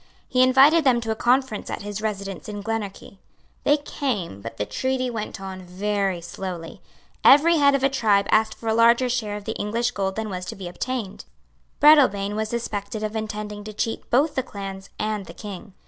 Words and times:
He 0.27 0.41
invited 0.41 0.83
them 0.83 0.99
to 1.01 1.11
a 1.11 1.15
conference 1.15 1.69
at 1.69 1.83
his 1.83 2.01
residence 2.01 2.49
in 2.49 2.63
Glenorchy. 2.63 3.19
They 3.63 3.77
came; 3.77 4.41
but 4.41 4.57
the 4.57 4.65
treaty 4.65 5.11
went 5.11 5.39
on 5.39 5.61
very 5.61 6.21
slowly. 6.21 6.81
Every 7.23 7.57
head 7.57 7.75
of 7.75 7.83
a 7.83 7.87
tribe 7.89 8.25
asked 8.31 8.55
for 8.55 8.67
a 8.67 8.73
larger 8.73 9.09
share 9.09 9.37
of 9.37 9.43
the 9.45 9.55
English 9.57 9.91
gold 9.91 10.15
than 10.15 10.31
was 10.31 10.45
to 10.45 10.55
be 10.55 10.67
obtained. 10.67 11.25
Breadalbane 11.79 12.35
was 12.35 12.49
suspected 12.49 13.03
of 13.03 13.15
intending 13.15 13.63
to 13.63 13.73
cheat 13.73 14.09
both 14.09 14.33
the 14.33 14.41
clans 14.41 14.89
and 14.97 15.27
the 15.27 15.35
King. 15.35 15.75